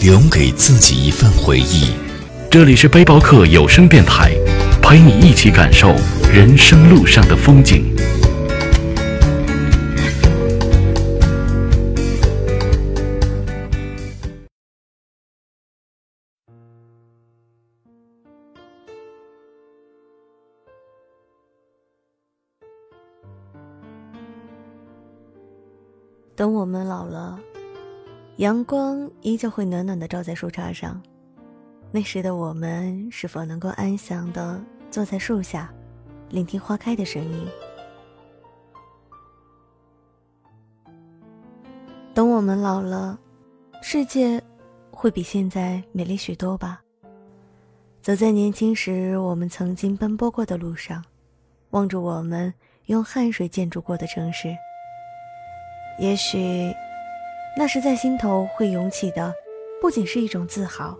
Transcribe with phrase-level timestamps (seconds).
[0.00, 1.92] 留给自己一份回忆。
[2.50, 4.32] 这里是背包客有声电台，
[4.80, 5.94] 陪你一起感受
[6.32, 7.94] 人生路上的风景。
[26.34, 27.36] 等我们老了，
[28.38, 31.02] 阳光依旧会暖暖的照在树杈上。
[31.90, 35.72] 那时的我们，是否能够安详的坐在树下，
[36.30, 37.48] 聆听花开的声音？
[42.14, 43.18] 等我们老了，
[43.82, 44.40] 世界
[44.92, 46.80] 会比现在美丽许多吧？
[48.00, 51.04] 走在年轻时我们曾经奔波过的路上，
[51.70, 52.54] 望着我们
[52.86, 54.54] 用汗水建筑过的城市，
[55.98, 56.72] 也许，
[57.58, 59.34] 那时在心头会涌起的，
[59.80, 60.96] 不仅是一种自豪。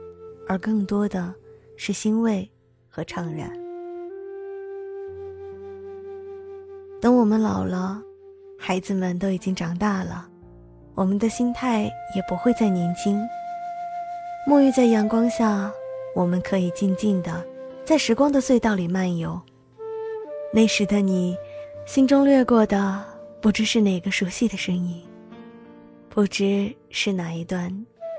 [0.48, 1.32] 而更多的
[1.76, 2.50] 是欣慰
[2.88, 3.48] 和怅然。
[7.00, 8.02] 等我们老了，
[8.58, 10.26] 孩子们都已经长大了，
[10.96, 11.82] 我们的心态
[12.16, 13.24] 也不会再年轻。
[14.48, 15.70] 沐浴在阳光下，
[16.12, 17.46] 我们可以静静的
[17.84, 19.40] 在时光的隧道里漫游。
[20.52, 21.36] 那时的你，
[21.86, 23.04] 心中掠过的
[23.40, 25.07] 不知是哪个熟悉的身影，
[26.10, 27.70] 不知是哪一段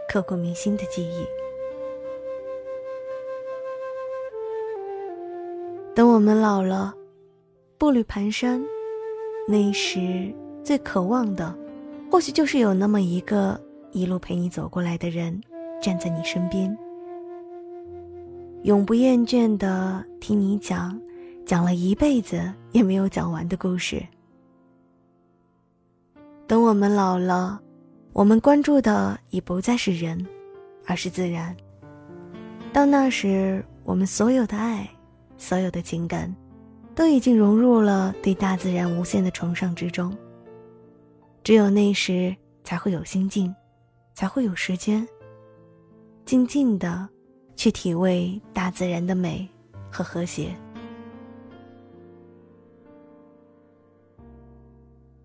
[0.08, 1.26] 刻骨铭心的记忆。
[5.94, 6.94] 等我们老了，
[7.78, 8.64] 步履蹒跚，
[9.48, 10.34] 那时
[10.64, 11.54] 最渴望的，
[12.10, 13.60] 或许就是有那么一个
[13.92, 15.42] 一路陪你走过来的人，
[15.82, 16.78] 站在你身边，
[18.64, 20.98] 永不厌倦的听你讲，
[21.46, 24.02] 讲了一辈子也没有讲完的故事。
[26.48, 27.62] 等我们老了，
[28.14, 30.26] 我们关注的已不再是人，
[30.86, 31.56] 而是自然。
[32.74, 34.90] 到那时，我们所有的爱。
[35.42, 36.36] 所有的情感，
[36.94, 40.14] 都已经融入了对大自然无限的崇尚之中。
[41.46, 43.56] 只有那时，才会有心境，
[44.14, 45.08] 才会有时间，
[46.26, 47.08] 静静的
[47.56, 49.48] 去体味大自然的美
[49.90, 50.54] 和和谐。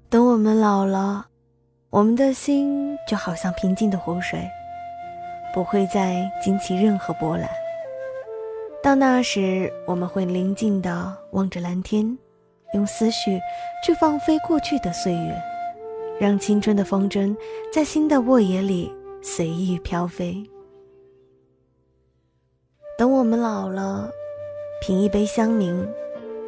[0.08, 1.26] 等我们老了，
[1.94, 4.50] 我们的心就好像平静的湖水，
[5.52, 7.48] 不会再惊起任何波澜。
[8.82, 12.18] 到那时，我们会宁静地望着蓝天，
[12.72, 13.38] 用思绪
[13.86, 15.40] 去放飞过去的岁月，
[16.18, 17.32] 让青春的风筝
[17.72, 20.44] 在新的沃野里随意飘飞。
[22.98, 24.10] 等我们老了，
[24.84, 25.86] 品一杯香茗，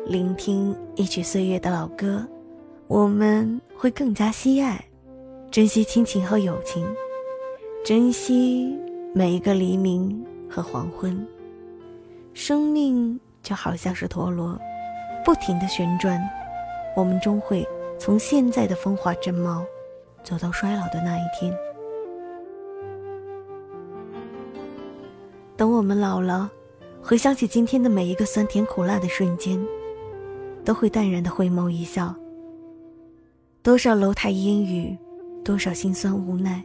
[0.07, 2.27] 聆听一曲岁月的老歌，
[2.89, 4.84] 我们会更加惜爱，
[5.56, 6.87] 珍惜亲情和友情，
[7.83, 8.78] 珍惜
[9.15, 11.27] 每一个黎明和黄昏。
[12.34, 14.61] 生命就好像是陀螺，
[15.25, 16.22] 不停的旋转，
[16.95, 17.66] 我们终会
[17.99, 19.65] 从现在的风华正茂，
[20.22, 21.50] 走到衰老的那一天。
[25.56, 26.53] 等我们老了，
[27.03, 29.59] 回想起今天的每一个酸甜苦辣的瞬间，
[30.66, 32.15] 都会淡然的回眸一笑。
[33.62, 34.95] 多少楼台烟雨，
[35.47, 36.61] 多少心酸无奈，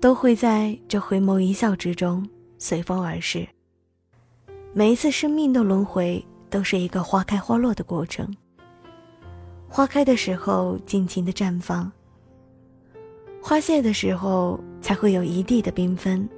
[0.00, 2.24] 都会在这回眸一笑之中
[2.58, 3.44] 随风而逝。
[4.72, 8.32] 每一次生命的轮回，都是一个花开花落的过程。
[9.68, 11.90] 花开的时候，尽情的绽放；
[13.42, 16.28] 花谢的时候，才会有一地的缤纷，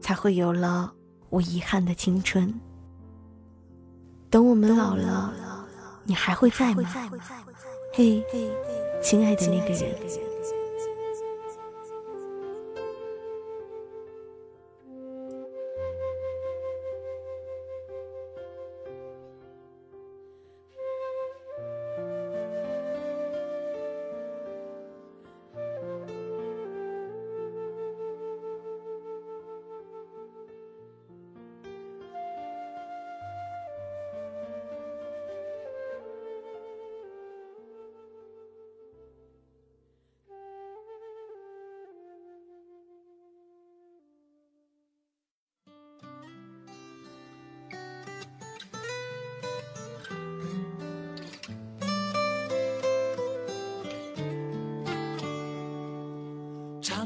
[0.00, 0.92] 才会有了
[1.30, 2.52] 无遗憾的青春。
[4.28, 5.32] 等我们老了，
[6.02, 6.82] 你还会在吗？
[7.94, 8.20] 嘿，
[9.00, 10.27] 亲爱的那个人。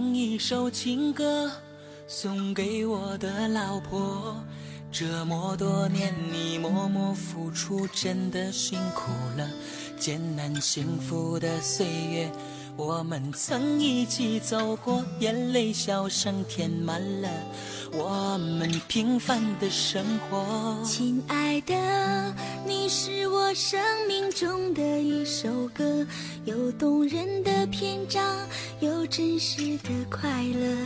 [0.02, 1.49] 唱一首情歌，
[2.08, 4.34] 送给我的老婆。
[4.90, 9.49] 这么多年你默默付出，真的辛苦了。
[9.96, 12.32] 艰难幸福的岁月，
[12.76, 17.28] 我们曾一起走过，眼泪笑声填满了
[17.92, 20.82] 我们平凡的生活。
[20.82, 22.34] 亲爱的，
[22.66, 23.78] 你是我生
[24.08, 26.06] 命中的一首歌，
[26.46, 28.24] 有动人的篇章，
[28.80, 30.76] 有真实的快乐。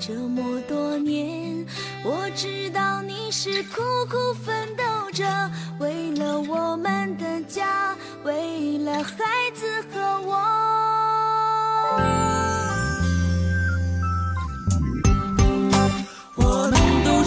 [0.00, 1.66] 这么多年，
[2.02, 4.82] 我知道你是苦苦奋斗
[5.12, 7.94] 着，为了我们的家，
[8.24, 9.14] 为了孩
[9.54, 10.79] 子和我。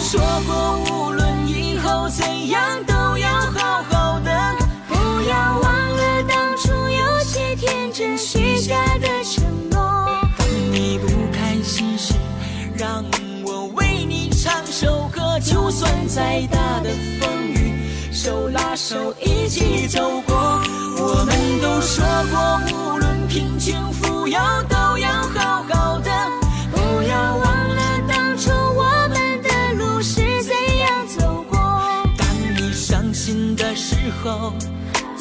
[0.04, 4.30] 说过，无论以后怎样，都要好好的。
[4.86, 9.80] 不要忘了当初有些天真许下的承诺。
[10.36, 12.12] 当你不开心时，
[12.76, 13.02] 让
[13.46, 15.22] 我为你唱首歌。
[15.40, 20.36] 就算再大的风雨，手拉手一起走过。
[20.98, 24.76] 我们都说过，无论贫穷富有，都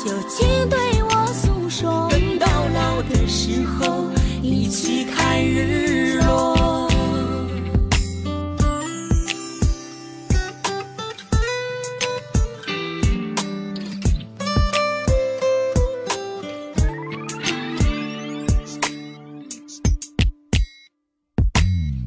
[0.04, 2.07] 就请对我诉说。
[2.10, 4.10] 等到老的时候，
[4.42, 6.89] 一起看日落。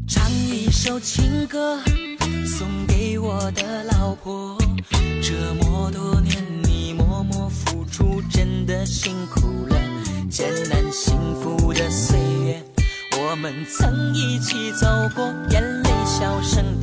[0.07, 1.79] 唱一首情歌，
[2.47, 4.57] 送给我的老婆。
[5.23, 6.56] 这么多年
[7.65, 9.77] 付出，真的辛苦了。
[10.29, 12.63] 艰难幸福的岁月，
[13.19, 16.76] 我们曾一起走过，眼泪笑声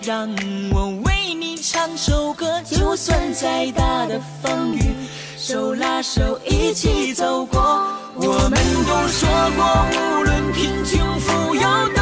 [0.00, 0.28] 让
[0.72, 2.60] 我为你唱首歌。
[2.62, 4.94] 就算再大的风雨，
[5.36, 7.60] 手拉手一起走过。
[8.16, 11.95] 我们都说过，无论贫穷富有，